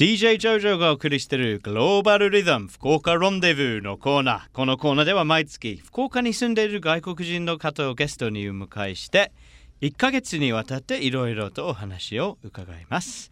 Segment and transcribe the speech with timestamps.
[0.00, 4.40] DJ ジョジョがお送りしているグローバルリズム福岡ロンデブーのコーナー。
[4.54, 9.30] このコーナーでは毎月福岡に住んでいる外国人の方をゲストにお迎えして
[9.82, 13.30] 1ヶ月にわたっていろいろとお話を伺います。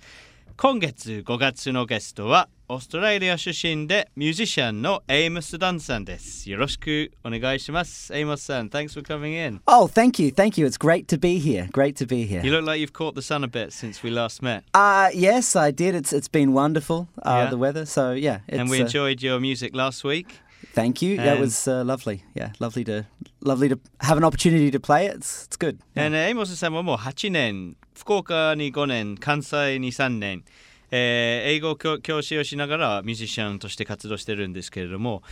[0.60, 6.50] 今月5月のゲストはオーストラリア出身でミュージシャンのエイモス・ダンさんです。
[6.50, 8.12] よろしくお願いします。
[8.12, 9.61] エイモスさん、thanks for coming in.
[9.66, 10.66] Oh, thank you, thank you.
[10.66, 11.71] It's great to be here.
[11.71, 12.44] Great to be here.
[12.44, 14.64] You look like you've caught the sun a bit since we last met.
[14.75, 15.94] Uh, yes, I did.
[15.94, 17.50] It's It's been wonderful, uh, yeah.
[17.50, 17.86] the weather.
[17.86, 18.40] So, yeah.
[18.48, 20.40] and we uh, enjoyed your music last week.
[20.75, 21.18] Thank you.
[21.18, 22.25] That yeah, was uh, lovely.
[22.34, 23.06] Yeah, lovely to
[23.40, 25.16] lovely to have an opportunity to play it.
[25.16, 25.78] It's it's good.
[25.94, 26.06] Yeah.
[26.06, 30.44] えーエイモスさんももう8年、福岡に5年、関西に3年、
[30.90, 35.22] えー英語教教師をしながらミュージシャンとして活動してるんですけれども、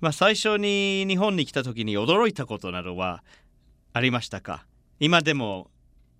[0.00, 3.22] まあ、最初に日本に来た時に驚いたことなどは
[3.92, 4.66] ありましたか
[5.00, 5.70] 今でも、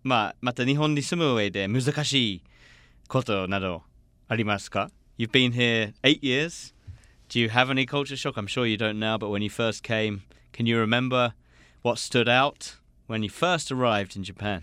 [0.02, 2.42] まあ、また日本に住む上で難しい
[3.08, 3.82] ことなど
[4.28, 6.72] ありますか ?You've been here eight years.
[7.28, 8.38] Do you have any culture shock?
[8.38, 10.20] I'm sure you don't now, but when you first came,
[10.54, 11.34] can you remember
[11.82, 12.76] what stood out
[13.08, 14.62] when you first arrived in Japan?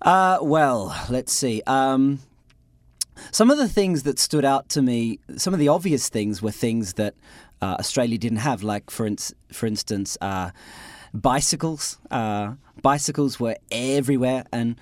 [0.00, 1.62] Uh, well, let's see.
[1.66, 2.20] Um,
[3.30, 6.50] some of the things that stood out to me, some of the obvious things were
[6.50, 7.14] things that
[7.60, 10.50] uh, Australia didn't have, like for ins- for instance, uh,
[11.12, 11.98] bicycles.
[12.10, 14.76] Uh, bicycles were everywhere, and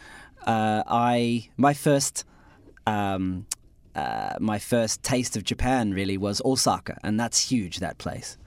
[0.47, 2.25] uh, I my first.
[2.87, 3.47] Um,
[3.97, 7.81] uh, my first taste of Japan really was Osaka, and that's huge.
[7.81, 8.39] That place.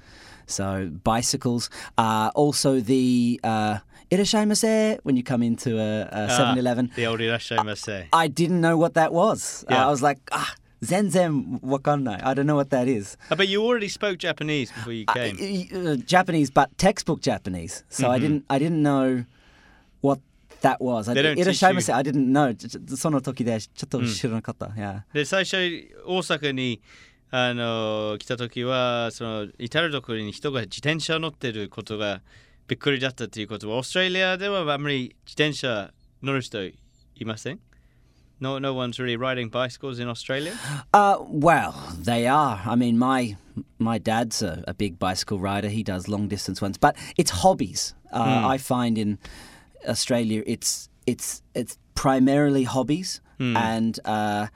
[0.47, 1.71] So bicycles.
[1.97, 3.79] Uh, also the uh,
[4.11, 6.91] irashaimase when you come into a, a 7-Eleven.
[6.97, 8.07] The old irashaimase.
[8.13, 9.65] I didn't know what that was.
[9.69, 9.87] Uh, Yeah.
[9.87, 12.23] I was like, ah, zenzen wakannai.
[12.25, 13.17] I don't know what that is.
[13.31, 15.37] Uh, but you already spoke Japanese before you came.
[15.73, 17.85] Uh, uh, Japanese, but textbook Japanese.
[17.91, 18.45] So I didn't.
[18.49, 19.25] I didn't know
[20.01, 20.21] what
[20.63, 21.09] that was.
[21.09, 21.15] I, Mm-hmm.
[21.15, 22.55] They don't teach irashaimase, you- I didn't know.
[22.55, 24.67] ちょちょその時でちょっと知らなかった。
[24.67, 25.03] Yeah.
[25.13, 25.57] で最初
[26.07, 26.81] 大阪に
[27.33, 32.23] あの来た時はその至る所に人が自転車を乗ってることが
[32.67, 36.75] びっくりだったということはオーストラリアではあんまり自転車乗る人い
[37.25, 37.61] ません
[38.41, 40.55] No, no one's really riding bicycles in Australia?
[40.95, 42.61] Uh, well, they are.
[42.65, 43.37] I mean, my
[43.81, 45.69] my dad's a, a big bicycle rider.
[45.69, 47.95] He does long distance ones, but it's hobbies.
[48.13, 49.19] Uh, I find in
[49.89, 54.47] Australia, it's it's it's primarily hobbies, and uh,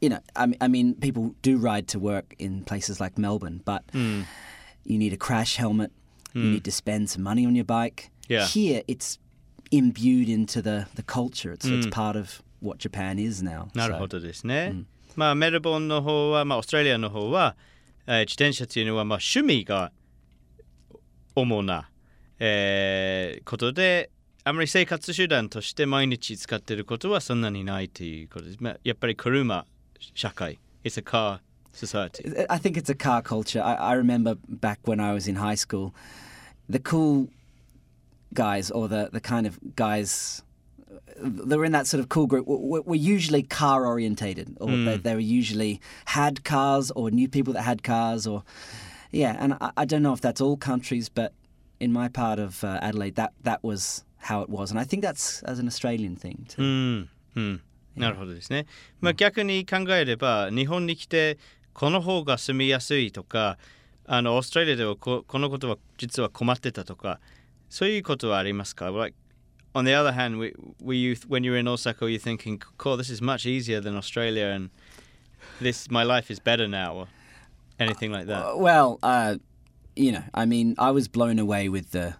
[0.00, 3.60] you know, I, mean- I mean, people do ride to work in places like Melbourne,
[3.64, 5.90] but you need a crash helmet.
[6.34, 8.10] You need to spend some money on your bike.
[8.28, 8.46] Yeah.
[8.46, 9.18] Here, it's
[9.70, 11.52] imbued into the the culture.
[11.52, 13.68] It's it's part of what Japan is now.
[13.74, 14.74] なる So- ほどですね。
[15.14, 17.54] まあメルボンの方は、まあ、オーストラリアの方は、
[18.06, 19.92] えー自転車っていうのは、まあ、趣味が
[21.34, 21.90] 主な、
[22.38, 24.10] えーことで
[24.44, 28.56] あまり生活手段として毎日使っていることはそんなにないということです。
[28.60, 29.66] まあ、やっぱり車
[30.15, 30.57] shakai.
[30.83, 31.39] It's a car
[31.73, 32.45] society.
[32.49, 33.61] I think it's a car culture.
[33.61, 35.93] I, I remember back when I was in high school,
[36.67, 37.29] the cool
[38.33, 40.43] guys or the, the kind of guys
[41.19, 44.85] they were in that sort of cool group were, were usually car orientated or mm.
[44.85, 48.43] they, they, were usually had cars or knew people that had cars or
[49.11, 51.33] yeah and I, I don't know if that's all countries but
[51.79, 55.01] in my part of uh, Adelaide that that was how it was and I think
[55.01, 57.07] that's as an Australian thing too mm.
[57.35, 57.59] Mm.
[57.97, 58.65] なるほどですね。
[59.01, 61.37] まあ、逆に考えれば日本に来て
[61.73, 63.57] この方が住みやすいとか
[64.05, 67.19] あのオーストラリアではここのことは実は困ってたとか
[67.69, 69.15] そういうことはありますか like,
[69.73, 72.57] On the other hand, we, were you, when you were in Osaka, were you thinking,
[72.77, 74.71] cool, this is much easier than Australia and
[75.61, 77.07] this my life is better now or
[77.79, 78.43] anything like that?
[78.43, 79.35] Uh, Well, uh,
[79.95, 82.15] you know, I mean, I was blown away with the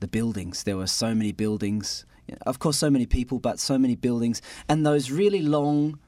[0.00, 0.64] the buildings.
[0.64, 2.04] There were so many buildings.
[2.46, 5.98] Of course, so many people, but so many buildings, and those really long.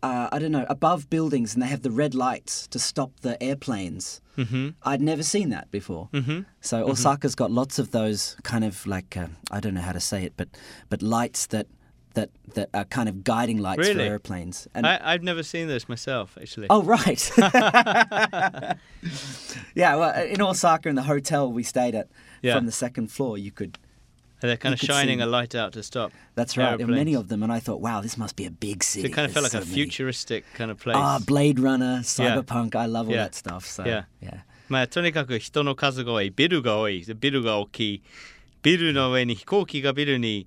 [0.00, 3.40] Uh, I don't know above buildings, and they have the red lights to stop the
[3.42, 4.20] airplanes.
[4.36, 4.74] Mhm.
[4.84, 6.08] I'd never seen that before.
[6.12, 6.46] Mhm.
[6.60, 9.98] So Osaka's got lots of those kind of like uh, I don't know how to
[10.00, 10.48] say it, but
[10.88, 11.66] but lights that
[12.14, 14.68] that that are kind of guiding lights for airplanes.
[14.72, 16.68] And I, I've never seen this myself, actually.
[16.70, 17.30] Oh right.
[19.74, 22.08] yeah, well, in Osaka, in the hotel we stayed at,
[22.42, 22.54] Yeah.
[22.56, 23.78] from the second floor, you could.
[24.40, 26.12] They're kind of shining see- a light out to stop.
[26.36, 26.78] That's right.
[26.78, 29.08] Many of them, and I thought, wow, this must be a big So city.
[29.08, 29.84] it kind of felt like There's a so many.
[29.84, 30.96] futuristic kind of place.
[30.96, 32.76] Ah, Blade Runner, Cyberpunk.
[32.76, 33.24] I love all Yeah.
[33.24, 33.66] that stuff.
[33.66, 34.04] So Yeah.
[34.22, 34.44] yeah.
[34.68, 38.02] まあとにかく人の数が多い、ビルが多い、ビルが大きい、
[38.62, 40.46] ビルの上に飛行機がビルに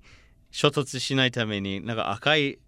[0.50, 2.58] 衝突しないために、なんか赤い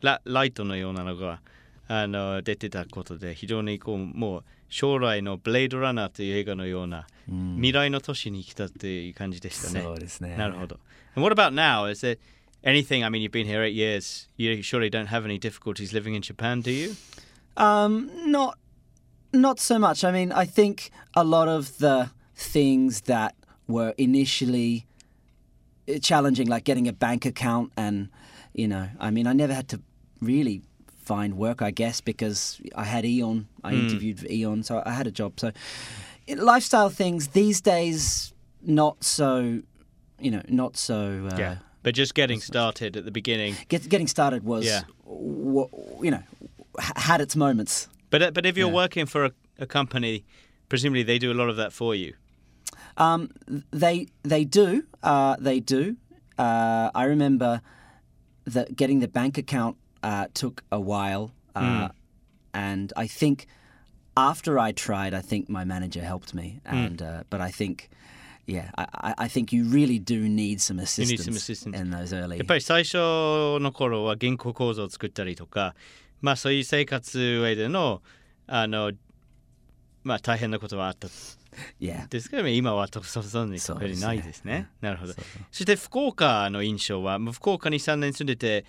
[0.00, 1.40] ラライトのようなのが
[1.88, 7.07] あの出てたことで、非常にこうもう将来のブレードランナーという映画のような
[7.55, 9.81] 未来の都市に来たっていう感じでしたね。
[9.81, 10.35] そうですね。
[10.37, 10.79] なるほど。
[11.15, 11.89] And what about now?
[11.89, 12.19] Is it
[12.63, 13.03] anything?
[13.03, 14.29] I mean, you've been here eight years.
[14.37, 16.95] You surely don't have any difficulties living in Japan, do you?
[17.57, 18.57] Um, not
[19.33, 20.03] not so much.
[20.03, 23.35] I mean, I think a lot of the things that
[23.67, 24.85] were initially
[25.87, 28.09] uh, challenging, like getting a bank account, and
[28.53, 29.81] you know, I mean, I never had to
[30.21, 30.61] really
[31.04, 33.44] find work, I guess, because I had AEON.
[33.62, 33.78] I Mm.
[33.84, 35.32] interviewed for AEON, so I had a job.
[35.38, 35.50] So
[36.36, 39.60] lifestyle things these days, not so,
[40.20, 41.28] you know, not so.
[41.32, 43.54] Uh, But just getting started at the beginning.
[43.68, 44.82] Get, getting started was, Yeah.
[45.04, 45.68] w-
[46.02, 46.22] you know,
[46.96, 47.88] had its moments.
[48.10, 48.74] But uh, but if you're Yeah.
[48.84, 50.24] working for a, a company,
[50.68, 52.14] presumably they do a lot of that for you.
[52.96, 53.28] Um,
[53.72, 54.84] they they do.
[55.02, 55.96] Uh, they do.
[56.38, 57.60] Uh, I remember
[58.46, 61.89] that getting the bank account uh, took a while, uh,
[62.53, 63.47] and I think
[64.15, 66.59] after I tried, I think my manager helped me.
[66.65, 67.89] And uh, but I think,
[68.45, 71.77] yeah, I, I- I think you really do need some assistance, some assistance.
[71.77, 72.37] in those early.
[72.37, 72.97] やっぱり最初
[73.59, 75.75] の頃は銀行口座を作ったりとか、
[76.21, 78.01] まあそういう生活上での
[78.47, 78.91] あの
[80.03, 81.07] まあ大変なことはあった
[81.79, 82.07] yeah.
[82.09, 84.67] ですけど今はそそそんなにそうですねないですね。
[84.81, 85.43] なるほどそうそう。
[85.51, 88.65] そして福岡の印象は、まあ福岡に3年住んでて、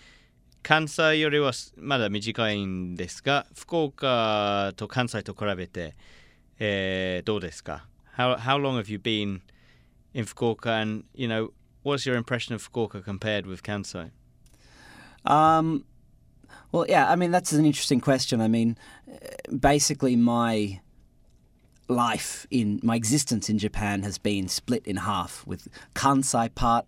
[0.64, 5.94] 関西よりはまだ短いんですが、福岡と関西と比べて、
[6.58, 7.86] えーどうですか
[8.16, 9.40] how, how long have you been
[10.12, 11.52] in Fukuoka and, you know,
[11.82, 14.10] what's your impression of Fukuoka compared with Kansai?
[15.24, 15.84] Um,
[16.72, 18.40] well, yeah, I mean, that's an interesting question.
[18.40, 18.76] I mean,
[19.10, 20.80] uh, basically, my
[21.88, 26.86] life in my existence in Japan has been split in half with Kansai part,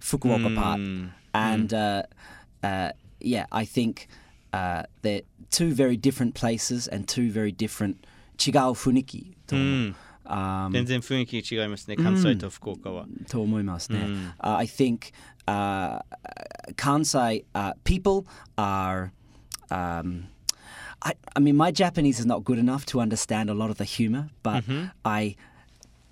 [0.00, 0.80] Fukuoka part.
[1.34, 2.04] And uh,
[2.62, 4.08] uh, yeah, I think
[4.52, 8.06] uh, they're two very different places and two very different
[8.38, 9.34] chigao funiki.
[9.46, 9.94] と思う
[10.28, 13.06] Um, 全然雰囲気違いますね、関西と福岡は。
[13.28, 13.98] と思いますね。
[14.40, 15.12] Uh, I think
[15.46, 16.00] uh,
[16.74, 18.26] Kansai uh, people
[18.56, 19.12] are.
[19.70, 20.24] Um,
[21.02, 23.84] I, I mean, my Japanese is not good enough to understand a lot of the
[23.84, 24.64] humor, but
[25.04, 25.36] I,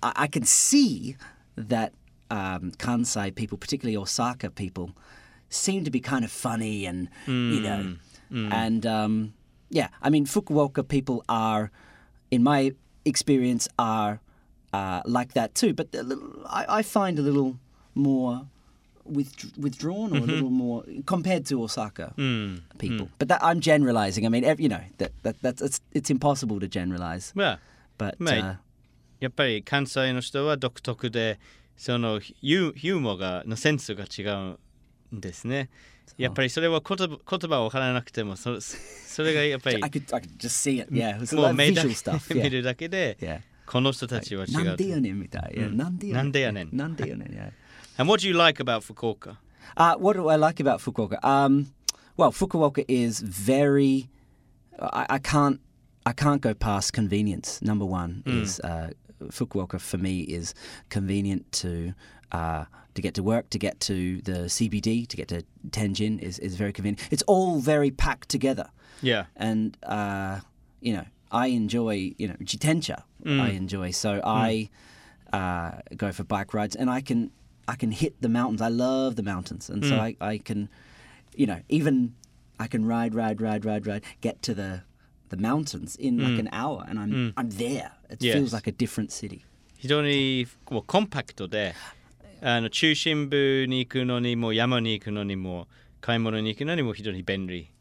[0.01, 1.17] I I can see
[1.57, 1.91] that
[2.29, 4.91] um, Kansai people, particularly Osaka people,
[5.49, 7.95] seem to be kind of funny and you know,
[8.51, 9.33] and um,
[9.69, 11.71] yeah, I mean, Fukuoka people are,
[12.31, 12.73] in my
[13.05, 14.19] experience, are
[14.73, 15.73] uh, like that too.
[15.73, 17.57] But a little, I, I find a little
[17.93, 18.47] more
[19.05, 22.13] with, withdrawn or a little more compared to Osaka
[22.77, 23.09] people.
[23.19, 24.25] But that, I'm generalizing.
[24.25, 27.31] I mean, ev you know, that, that that's it's, it's impossible to generalize.
[27.35, 27.59] まあ
[27.97, 28.43] But Mate.
[28.43, 28.55] uh,
[29.21, 31.39] やっぱり関西の人は独特で
[31.77, 34.59] そのユヒューモアがのセンスが違うん
[35.11, 35.69] ですね。
[36.17, 40.93] やっぱりそれは言葉言葉を分からなくてもそそれがやっぱり I could I could just see it.
[40.93, 42.33] Yeah, it was もう like 目だ visual stuff.
[42.33, 42.49] 見 Yeah.
[42.49, 43.41] るだけで yeah.
[43.65, 44.65] この人たちは違う。
[44.65, 45.53] なんでやねんみたい。
[45.55, 46.23] Yeah, なんでやねん。
[46.23, 46.69] なんでやねん。
[46.71, 47.27] なんでやねん。
[47.29, 47.51] Yeah.
[47.97, 49.37] And what do you like about Fukuoka?
[49.75, 51.23] Uh, what do I like about Fukuoka?
[51.23, 51.71] Um,
[52.17, 54.09] well, Fukuoka is very.
[54.79, 55.59] I, I can't.
[56.05, 57.61] I can't go past convenience.
[57.63, 58.91] Number one is uh,
[59.31, 60.53] Fukuoka for me is
[60.89, 61.93] convenient to
[62.31, 62.65] uh,
[62.95, 66.55] to get to work, to get to the CBD, to get to Tenjin is, is
[66.55, 67.07] very convenient.
[67.11, 68.69] It's all very packed together,
[69.01, 69.25] Yeah.
[69.35, 70.39] and uh,
[70.81, 73.03] you know I enjoy you know jitencha.
[73.25, 74.69] I enjoy so I
[75.33, 77.31] uh, go for bike rides, and I can
[77.67, 78.61] I can hit the mountains.
[78.61, 80.69] I love the mountains, and so I, I can,
[81.35, 82.13] you know, even
[82.59, 84.83] I can ride, ride, ride, ride, ride, get to the
[85.29, 87.91] the mountains in like an hour, and I'm I'm there.
[88.09, 88.35] It Yes.
[88.35, 89.43] feels like a different city.
[89.77, 91.73] 非常にもうコンパクトで
[92.41, 95.67] あの中心部に行くのにも山に行くのにも
[96.01, 97.71] 買い物に行くのにも非常に便利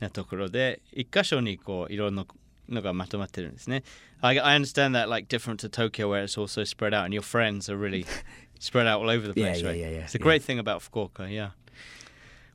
[0.00, 2.24] なところで一箇所にこういろんな
[2.68, 3.82] のがまとまってるんですね。
[4.20, 7.68] I, I understand that like different to Tokyo where it's also spread out and your friends
[7.68, 8.04] are really
[8.60, 9.78] spread out all over the Yeah, place, yeah, right?
[9.80, 10.22] yeah, yeah, It's a yeah.
[10.22, 11.50] great thing about Fukuoka, yeah.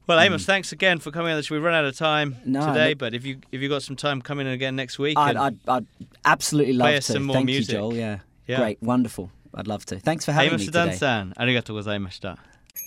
[0.07, 1.55] Well, Amos, thanks again for coming on the show.
[1.55, 3.97] We run out of time No, today, look- but if you if you got some
[3.97, 5.17] time, come in again next week.
[5.17, 5.85] I'd, and- I'd, I'd
[6.23, 7.13] absolutely love Play us to.
[7.13, 7.73] some more Thank music.
[7.73, 7.93] you, Joel.
[7.95, 8.19] Yeah.
[8.47, 8.57] Yeah.
[8.59, 9.29] great, wonderful.
[9.54, 10.00] I'd love to.
[10.00, 10.94] Thanks for having me today.
[10.94, 12.38] さん、ありがとうございました。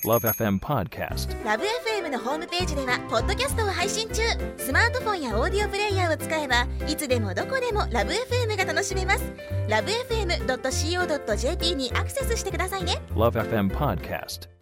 [0.03, 1.43] Love FM Podcast.
[1.43, 4.21] ラブ f m のホームページではポッドキャストを配信中
[4.57, 9.23] スマートフォンやオーディオプレイヤーを使えばいつでもどこでもラブ f m が楽しめます
[9.67, 14.54] ラブ FM.co.jp にアクセスしてくださいね Love FM Podcast.